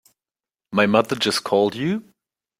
My 0.71 0.87
mother 0.87 1.15
just 1.15 1.43
called 1.43 1.75
you? 1.75 2.11